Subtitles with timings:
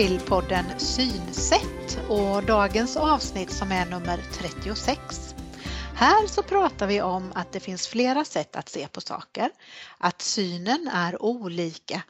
[0.00, 5.34] till podden Synsätt och dagens avsnitt som är nummer 36.
[5.94, 9.50] Här så pratar vi om att det finns flera sätt att se på saker,
[9.98, 12.02] att synen är olika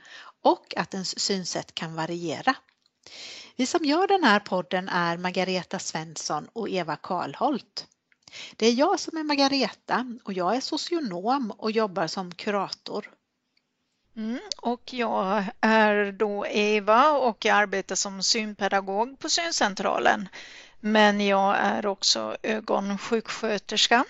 [0.42, 2.56] och att ens synsätt kan variera.
[3.56, 7.86] Vi som gör den här podden är Margareta Svensson och Eva Karlholt.
[8.56, 13.10] Det är jag som är Margareta och jag är socionom och jobbar som kurator.
[14.20, 20.28] Mm, och jag är då Eva och jag arbetar som synpedagog på syncentralen.
[20.80, 24.04] Men jag är också ögonsjuksköterska.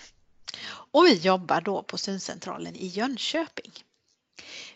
[0.68, 3.72] Och vi jobbar då på syncentralen i Jönköping.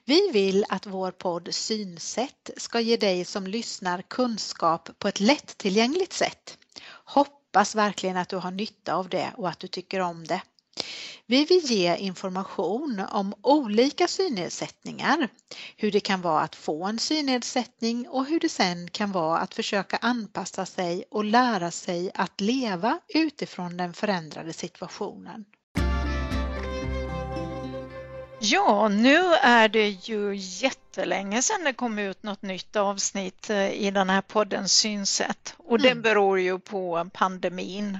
[0.04, 6.12] Vi vill att vår podd Synsätt ska ge dig som lyssnar kunskap på ett lättillgängligt
[6.12, 6.58] sätt.
[7.04, 10.42] Hoppas verkligen att du har nytta av det och att du tycker om det.
[11.27, 15.28] Vi vill ge information om olika synnedsättningar,
[15.77, 19.55] hur det kan vara att få en synnedsättning och hur det sen kan vara att
[19.55, 25.44] försöka anpassa sig och lära sig att leva utifrån den förändrade situationen.
[28.41, 33.91] Ja, nu är det ju jättelänge sedan det kom ut något nytt avsnitt eh, i
[33.91, 36.03] den här podden Synsätt och det mm.
[36.03, 37.98] beror ju på pandemin.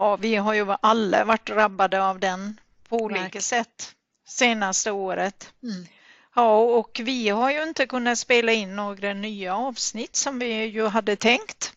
[0.00, 3.42] Ja, vi har ju alla varit drabbade av den på olika Verkligen.
[3.42, 3.94] sätt
[4.28, 5.52] senaste året.
[5.62, 5.86] Mm.
[6.34, 10.86] Ja, och vi har ju inte kunnat spela in några nya avsnitt som vi ju
[10.86, 11.72] hade tänkt.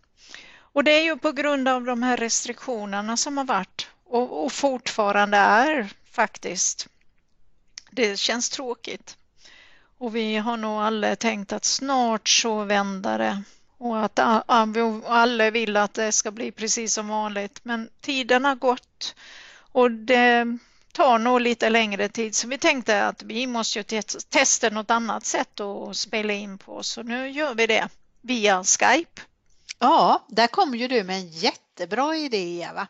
[0.56, 4.52] Och det är ju på grund av de här restriktionerna som har varit och, och
[4.52, 6.88] fortfarande är faktiskt.
[7.92, 9.18] Det känns tråkigt.
[9.98, 13.44] Och vi har nog alla tänkt att snart så vänder det
[13.84, 14.20] och att
[15.06, 17.60] alla vill att det ska bli precis som vanligt.
[17.64, 19.16] Men tiden har gått
[19.72, 20.58] och det
[20.92, 23.84] tar nog lite längre tid så vi tänkte att vi måste ju
[24.30, 27.90] testa något annat sätt att spela in på så nu gör vi det
[28.22, 29.22] via Skype.
[29.80, 32.88] Ja, där kom ju du med en jättebra idé Eva.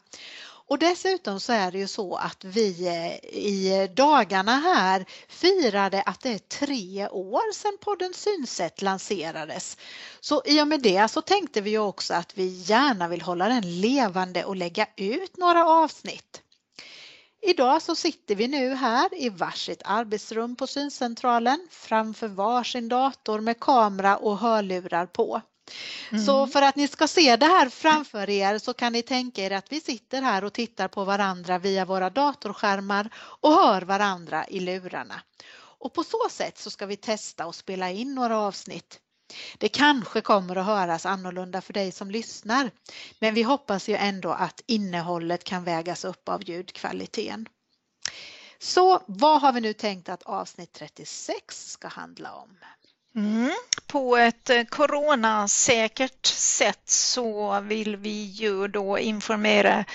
[0.70, 6.22] Och dessutom så är det ju så att vi eh, i dagarna här firade att
[6.22, 9.78] det är tre år sedan podden Synsätt lanserades.
[10.20, 13.48] Så i och med det så tänkte vi ju också att vi gärna vill hålla
[13.48, 16.42] den levande och lägga ut några avsnitt.
[17.42, 23.60] Idag så sitter vi nu här i varsitt arbetsrum på syncentralen framför varsin dator med
[23.60, 25.42] kamera och hörlurar på.
[26.12, 26.26] Mm.
[26.26, 29.52] Så för att ni ska se det här framför er så kan ni tänka er
[29.52, 34.60] att vi sitter här och tittar på varandra via våra datorskärmar och hör varandra i
[34.60, 35.22] lurarna.
[35.56, 39.00] Och på så sätt så ska vi testa och spela in några avsnitt.
[39.58, 42.72] Det kanske kommer att höras annorlunda för dig som lyssnar,
[43.20, 47.48] men vi hoppas ju ändå att innehållet kan vägas upp av ljudkvaliteten.
[48.60, 52.58] Så vad har vi nu tänkt att avsnitt 36 ska handla om?
[53.16, 53.52] Mm.
[53.94, 59.86] På ett eh, coronasäkert sätt så vill vi ju då informera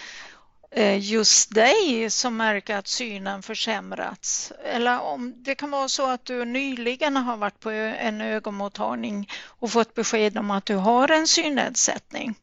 [0.70, 4.52] eh, just dig som märker att synen försämrats.
[4.64, 9.70] Eller om det kan vara så att du nyligen har varit på en ögonmottagning och
[9.70, 12.34] fått besked om att du har en synnedsättning.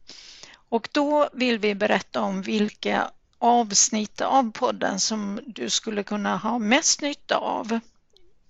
[0.70, 6.60] Och då vill vi berätta om vilka avsnitt av podden som du skulle kunna ha
[6.60, 7.80] mest nytta av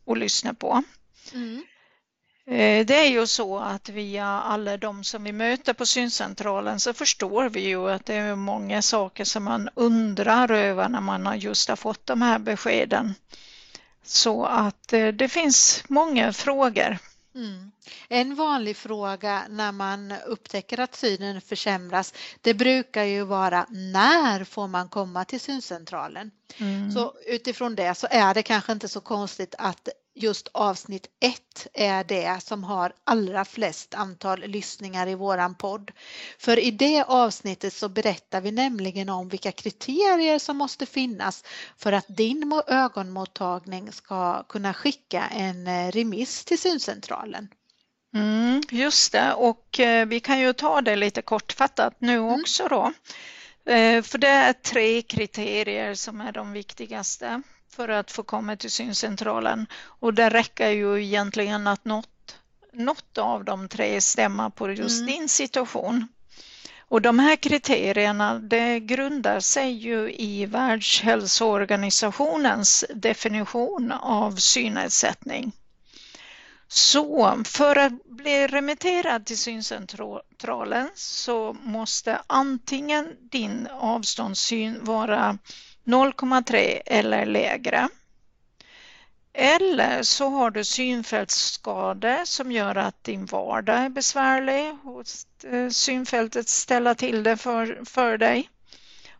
[0.08, 0.84] att lyssna på.
[1.34, 1.64] Mm.
[2.56, 6.94] Eh, det är ju så att via alla de som vi möter på syncentralen så
[6.94, 11.70] förstår vi ju att det är många saker som man undrar över när man just
[11.70, 13.14] har fått de här beskeden.
[14.04, 16.98] Så att eh, det finns många frågor.
[17.36, 17.72] Mm.
[18.10, 24.68] En vanlig fråga när man upptäcker att synen försämras det brukar ju vara när får
[24.68, 26.32] man komma till syncentralen?
[26.58, 26.92] Mm.
[26.92, 32.04] Så utifrån det så är det kanske inte så konstigt att just avsnitt 1 är
[32.04, 35.92] det som har allra flest antal lyssningar i våran podd.
[36.40, 41.44] För i det avsnittet så berättar vi nämligen om vilka kriterier som måste finnas
[41.78, 47.48] för att din ögonmottagning ska kunna skicka en eh, remiss till syncentralen.
[48.16, 52.42] Mm, just det, och eh, vi kan ju ta det lite kortfattat nu mm.
[52.42, 52.94] också då.
[53.72, 57.42] Eh, för det är tre kriterier som är de viktigaste
[57.76, 62.38] för att få komma till syncentralen och det räcker ju egentligen att något,
[62.74, 65.14] något av de tre stämmer på just mm.
[65.14, 66.08] din situation.
[66.88, 75.52] Och de här kriterierna det grundar sig ju i Världshälsoorganisationens definition av synnedsättning.
[76.68, 85.38] Så för att bli remitterad till syncentralen så måste antingen din avståndssyn vara
[85.86, 87.90] 0,3 eller lägre.
[89.34, 95.04] Eller så har du synfältsskador som gör att din vardag är besvärlig och
[95.54, 98.50] eh, synfältet ställer till det för, för dig.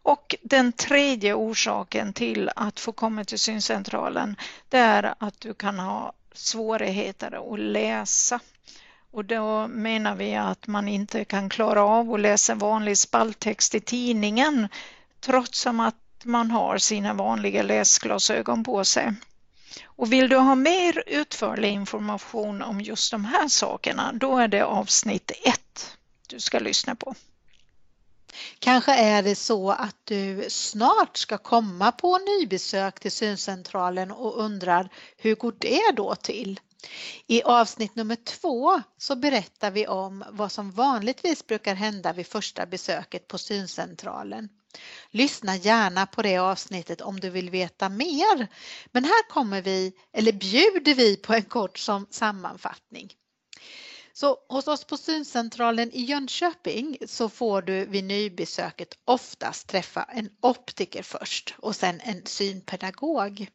[0.02, 4.36] Och den tredje orsaken till att få komma till syncentralen
[4.70, 8.40] det är att du kan ha svårigheter att läsa.
[9.12, 13.80] Och då menar vi att man inte kan klara av att läsa vanlig spalttext i
[13.80, 14.68] tidningen
[15.20, 19.14] trots att man har sina vanliga läsglasögon på sig.
[19.86, 24.66] Och vill du ha mer utförlig information om just de här sakerna, då är det
[24.66, 27.16] avsnitt 1 du ska lyssna på.
[28.60, 34.90] Kanske är det så att du snart ska komma på nybesök till syncentralen och undrar
[35.18, 36.60] hur går det då till?
[37.28, 42.66] I avsnitt nummer två så berättar vi om vad som vanligtvis brukar hända vid första
[42.66, 44.50] besöket på syncentralen.
[45.12, 48.48] Lyssna gärna på det avsnittet om du vill veta mer.
[48.92, 53.14] Men här kommer vi, eller bjuder vi på en kort som sammanfattning.
[54.14, 60.30] Så hos oss på syncentralen i Jönköping så får du vid nybesöket oftast träffa en
[60.42, 63.48] optiker först och sen en synpedagog.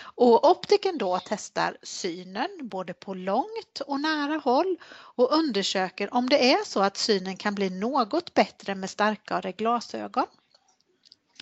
[0.00, 6.52] Och optiken då testar synen både på långt och nära håll och undersöker om det
[6.52, 10.26] är så att synen kan bli något bättre med starkare glasögon.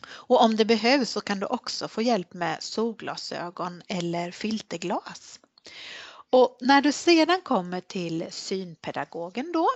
[0.09, 5.41] Och om det behövs så kan du också få hjälp med solglasögon eller filterglas.
[6.35, 9.69] Och när du sedan kommer till synpedagogen då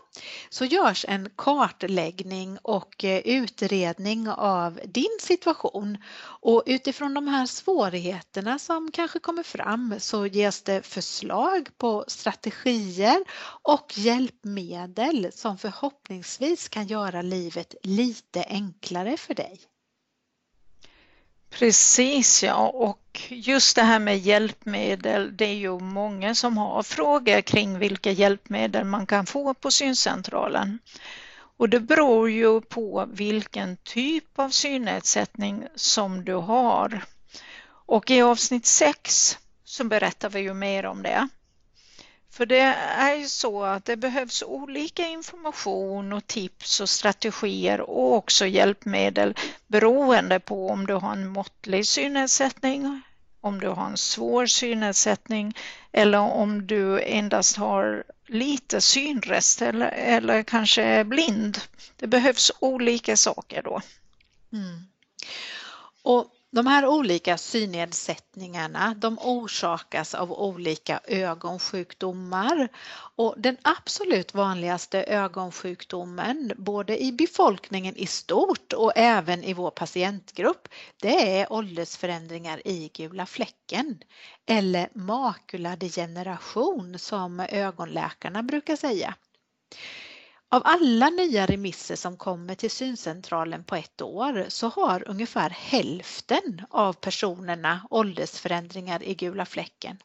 [0.51, 5.99] så görs en kartläggning och eh, utredning av din situation
[6.41, 13.25] och utifrån de här svårigheterna som kanske kommer fram så ges det förslag på strategier
[13.63, 19.61] och hjälpmedel som förhoppningsvis kan göra livet lite enklare för dig.
[21.51, 27.41] Precis ja, och just det här med hjälpmedel, det är ju många som har frågor
[27.41, 30.79] kring vilka hjälpmedel man kan få på syncentralen.
[31.57, 37.05] Och det beror ju på vilken typ av synnedsättning som du har.
[37.87, 41.29] Och i avsnitt 6 så berättar vi ju mer om det.
[42.39, 42.61] För det
[42.97, 49.35] är ju så att det behövs olika information och tips och strategier och också hjälpmedel
[49.67, 53.03] beroende på om du har en måttlig synnedsättning,
[53.41, 55.57] om du har en svår synnedsättning
[55.93, 61.59] eller om du endast har lite synrest eller, eller kanske är blind.
[61.97, 63.81] Det behövs olika saker då.
[64.53, 64.87] Mm.
[66.03, 72.69] Och de här olika synnedsättningarna de orsakas av olika ögonsjukdomar
[73.17, 80.69] och den absolut vanligaste ögonsjukdomen både i befolkningen i stort och även i vår patientgrupp
[81.03, 83.99] det är åldersförändringar i gula fläcken
[84.47, 89.15] eller makuladegeneration som ögonläkarna brukar säga.
[90.51, 96.63] Av alla nya remisser som kommer till syncentralen på ett år så har ungefär hälften
[96.71, 99.99] av personerna åldersförändringar i gula fläcken.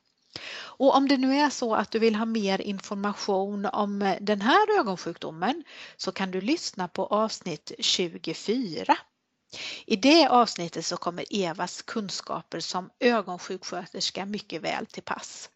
[0.56, 4.80] Och om det nu är så att du vill ha mer information om den här
[4.80, 5.64] ögonsjukdomen
[5.98, 8.98] så kan du lyssna på avsnitt 24.
[9.86, 15.50] I det avsnittet så kommer Evas kunskaper som ögonsjuksköterska mycket väl till pass.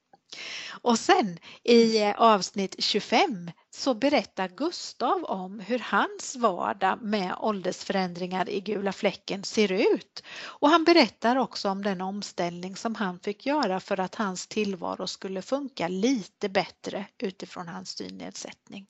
[0.82, 8.50] Och sen i eh, avsnitt 25 så berättar Gustav om hur hans vardag med åldersförändringar
[8.50, 10.24] i gula fläcken ser ut.
[10.44, 15.08] Och han berättar också om den omställning som han fick göra för att hans tillvaro
[15.08, 18.88] skulle funka lite bättre utifrån hans synnedsättning.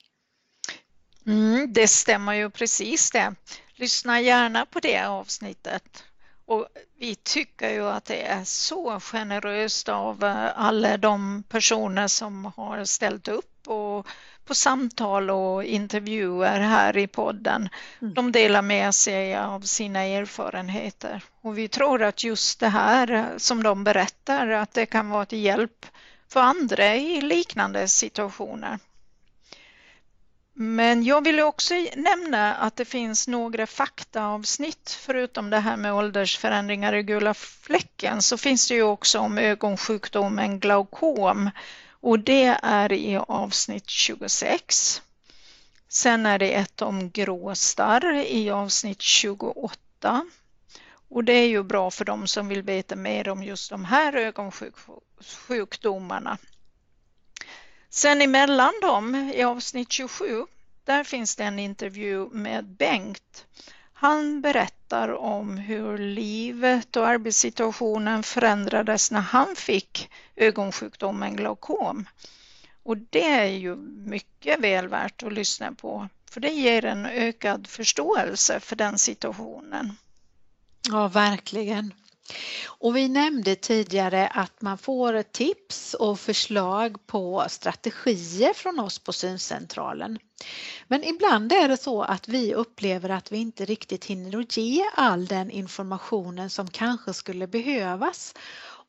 [1.26, 3.34] Mm, det stämmer ju precis det.
[3.74, 6.04] Lyssna gärna på det avsnittet.
[6.48, 6.66] Och
[6.98, 12.84] vi tycker ju att det är så generöst av eh, alla de personer som har
[12.84, 14.06] ställt upp och
[14.44, 17.68] på samtal och intervjuer här i podden.
[18.02, 18.14] Mm.
[18.14, 23.24] De delar med sig av sina erfarenheter och vi tror att just det här eh,
[23.36, 25.86] som de berättar att det kan vara till hjälp
[26.28, 28.78] för andra i liknande situationer.
[30.60, 36.94] Men jag vill också nämna att det finns några faktaavsnitt förutom det här med åldersförändringar
[36.94, 41.50] i gula fläcken så finns det ju också om ögonsjukdomen glaukom
[41.90, 45.02] och det är i avsnitt 26.
[45.88, 50.26] Sen är det ett om gråstarr i avsnitt 28
[51.08, 54.16] och det är ju bra för de som vill veta mer om just de här
[54.16, 56.38] ögonsjukdomarna.
[57.90, 60.46] Sen emellan dem i avsnitt 27,
[60.84, 63.46] där finns det en intervju med Bengt.
[63.92, 72.08] Han berättar om hur livet och arbetssituationen förändrades när han fick ögonsjukdomen glaukom.
[72.82, 77.66] Och det är ju mycket väl värt att lyssna på för det ger en ökad
[77.66, 79.96] förståelse för den situationen.
[80.88, 81.94] Ja, verkligen.
[82.66, 89.12] Och vi nämnde tidigare att man får tips och förslag på strategier från oss på
[89.12, 90.18] syncentralen.
[90.86, 94.84] Men ibland är det så att vi upplever att vi inte riktigt hinner att ge
[94.94, 98.34] all den informationen som kanske skulle behövas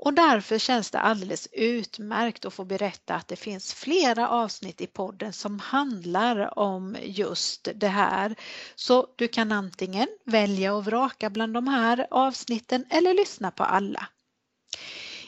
[0.02, 4.88] och därför känns det alldeles utmärkt att få berätta att det finns flera avsnitt i
[4.88, 8.36] podden som handlar om just det här.
[8.76, 14.08] Så du kan antingen välja och vraka bland de här avsnitten eller lyssna på alla.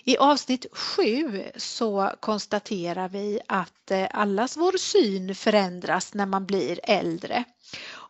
[0.04, 6.80] I avsnitt 7 så konstaterar vi att eh, allas vår syn förändras när man blir
[6.84, 7.44] äldre.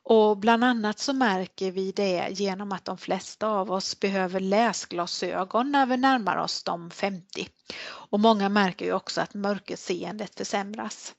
[0.03, 5.71] Och bland annat så märker vi det genom att de flesta av oss behöver läsglasögon
[5.71, 7.47] när vi närmar oss de 50.
[7.83, 11.13] Och många märker ju också att mörkerseendet försämras.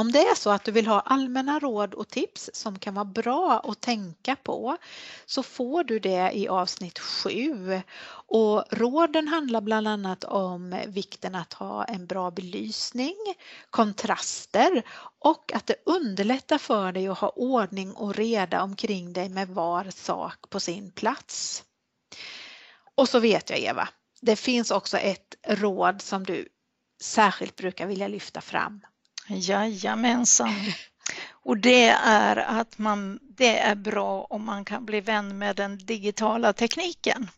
[0.00, 3.04] Om det är så att du vill ha allmänna råd och tips som kan vara
[3.04, 4.76] bra att tänka på
[5.26, 7.82] så får du det i avsnitt 7.
[8.26, 13.16] Och råden handlar bland annat om vikten att ha en bra belysning,
[13.70, 14.82] kontraster
[15.18, 19.90] och att det underlättar för dig att ha ordning och reda omkring dig med var
[19.90, 21.64] sak på sin plats.
[22.94, 23.88] Och så vet jag Eva,
[24.20, 26.48] det finns också ett råd som du
[27.02, 28.80] särskilt brukar vilja lyfta fram
[29.30, 30.54] Jajamensan.
[31.42, 35.78] Och det är att man, det är bra om man kan bli vän med den
[35.78, 37.30] digitala tekniken.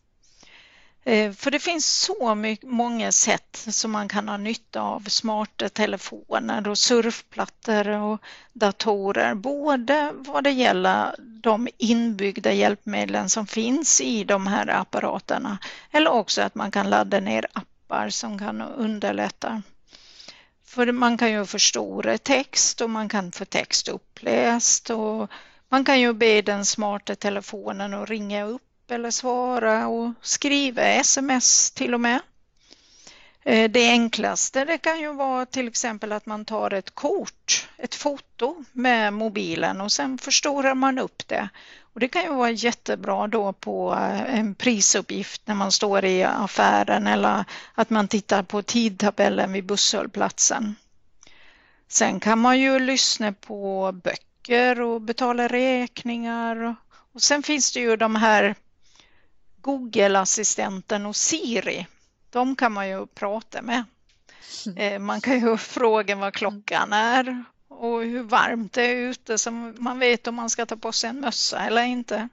[1.05, 5.69] Eh, för det finns så mycket, många sätt som man kan ha nytta av smarta
[5.69, 8.21] telefoner och surfplattor och
[8.53, 9.33] datorer.
[9.35, 15.57] Både vad det gäller de inbyggda hjälpmedlen som finns i de här apparaterna
[15.91, 19.61] eller också att man kan ladda ner appar som kan underlätta
[20.73, 25.29] för man kan ju förstora text och man kan få text uppläst och
[25.69, 31.71] man kan ju be den smarta telefonen att ringa upp eller svara och skriva sms
[31.71, 32.21] till och med.
[33.43, 37.95] Eh, det enklaste det kan ju vara till exempel att man tar ett kort, ett
[37.95, 41.49] foto med mobilen och sen förstorar man upp det.
[41.93, 46.23] Och det kan ju vara jättebra då på eh, en prisuppgift när man står i
[46.23, 50.75] affären eller att man tittar på tidtabellen vid busshållplatsen.
[51.87, 56.75] Sen kan man ju lyssna på böcker och betala räkningar.
[57.13, 58.55] Och sen finns det ju de här
[59.61, 61.87] Google-assistenten och Siri
[62.33, 63.83] de kan man ju prata med.
[64.65, 64.77] Mm.
[64.77, 67.43] Eh, man kan ju fråga vad klockan är
[67.79, 71.09] och hur varmt det är ute så man vet om man ska ta på sig
[71.09, 72.29] en mössa eller inte.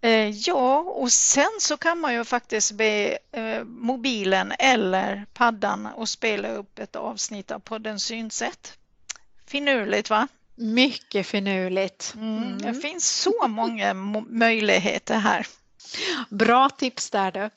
[0.00, 6.08] Eh, ja, och sen så kan man ju faktiskt be eh, mobilen eller paddan att
[6.08, 8.78] spela upp ett avsnitt av podden Synsätt.
[9.46, 10.28] Finurligt va?
[10.54, 12.14] Mycket finurligt.
[12.16, 12.58] Mm.
[12.58, 13.94] Det finns så många
[14.28, 15.46] möjligheter här.
[16.28, 17.50] Bra tips där du.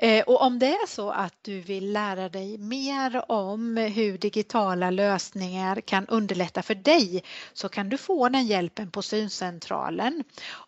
[0.00, 4.90] Eh, och om det är så att du vill lära dig mer om hur digitala
[4.90, 7.22] lösningar kan underlätta för dig
[7.52, 10.24] så kan du få den hjälpen på syncentralen.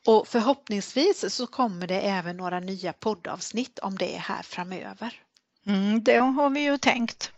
[0.07, 5.15] Och förhoppningsvis så kommer det även några nya poddavsnitt om det här framöver.
[5.67, 7.33] Mm, det har vi ju tänkt.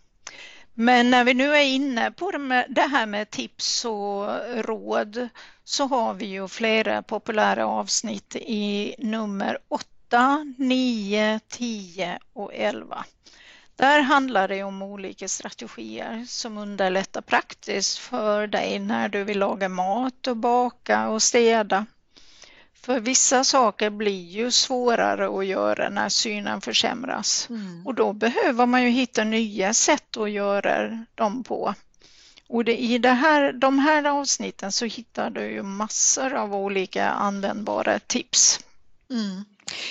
[0.74, 2.30] Men när vi nu är inne på
[2.68, 4.26] det här med tips och
[4.64, 5.28] råd
[5.64, 9.58] så har vi ju flera populära avsnitt i nummer
[10.10, 13.04] 8, 9, 10 och 11.
[13.76, 19.68] Där handlar det om olika strategier som underlättar praktiskt för dig när du vill laga
[19.68, 21.86] mat och baka och städa.
[22.74, 27.86] För vissa saker blir ju svårare att göra när synen försämras mm.
[27.86, 31.74] och då behöver man ju hitta nya sätt att göra dem på.
[32.48, 37.10] Och det, i det här, de här avsnitten så hittar du ju massor av olika
[37.10, 38.60] användbara tips.
[39.10, 39.44] Mm.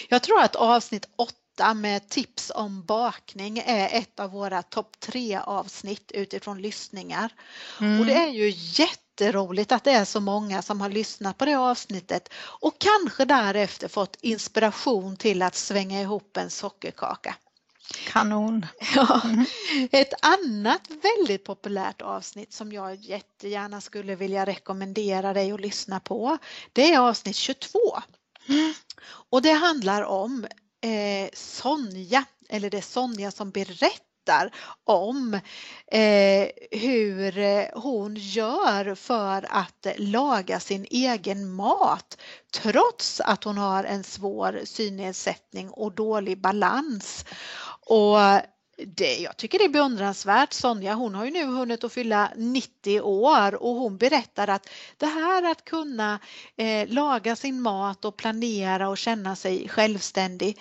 [0.09, 5.39] Jag tror att avsnitt 8 med tips om bakning är ett av våra topp tre
[5.43, 7.33] avsnitt utifrån lyssningar.
[7.79, 7.99] Mm.
[7.99, 11.45] Och det är ju jätte jätteroligt att det är så många som har lyssnat på
[11.45, 17.35] det avsnittet och kanske därefter fått inspiration till att svänga ihop en sockerkaka.
[18.07, 18.65] Kanon!
[18.95, 19.21] Ja.
[19.91, 26.37] Ett annat väldigt populärt avsnitt som jag jättegärna skulle vilja rekommendera dig att lyssna på
[26.73, 27.79] det är avsnitt 22.
[29.29, 30.47] Och det handlar om
[30.81, 34.51] eh, Sonja, eller det är Sonja som berättar berättar
[34.83, 35.33] om
[35.91, 42.17] eh, hur eh, hon gör för att laga sin egen mat
[42.53, 47.25] trots att hon har en svår synnedsättning och dålig balans.
[47.85, 48.17] Och
[48.87, 50.53] det, jag tycker det är beundransvärt.
[50.53, 55.05] Sonja hon har ju nu hunnit att fylla 90 år och hon berättar att det
[55.05, 56.19] här att kunna
[56.55, 60.57] eh, laga sin mat och planera och känna sig självständig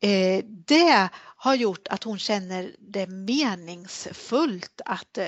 [0.00, 5.26] eh, det har gjort att hon känner det meningsfullt att eh,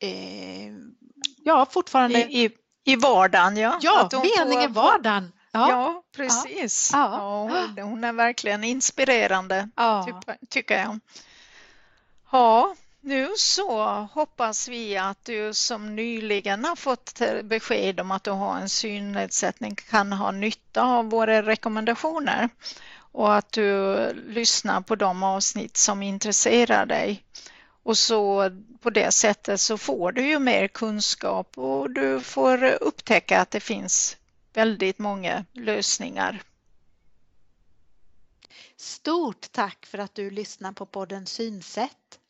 [0.00, 0.72] eh
[1.44, 2.50] ja fortfarande I, i,
[2.84, 3.78] i vardagen ja.
[3.82, 5.32] Ja, mening i vardagen.
[5.52, 6.90] Ja, ja precis.
[6.92, 7.50] Ja.
[7.76, 7.82] Ja.
[7.82, 10.20] hon är verkligen inspirerande ja.
[10.48, 11.00] tycker jag.
[12.30, 18.30] Ja, nu så hoppas vi att du som nyligen har fått besked om att du
[18.30, 22.48] har en synnedsättning kan ha nytta av våra rekommendationer
[23.12, 23.96] och att du
[24.28, 27.24] lyssnar på de avsnitt som intresserar dig.
[27.82, 28.50] Och så
[28.80, 33.60] på det sättet så får du ju mer kunskap och du får upptäcka att det
[33.60, 34.16] finns
[34.58, 36.42] väldigt många lösningar.
[38.76, 42.20] Stort tack för att du lyssnar på podden Synsätt.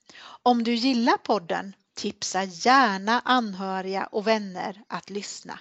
[0.43, 5.61] Om du gillar podden, tipsa gärna anhöriga och vänner att lyssna.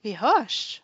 [0.00, 0.82] Vi hörs!